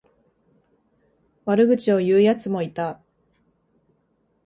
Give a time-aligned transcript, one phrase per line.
[1.45, 2.99] 悪口を言うやつもいた。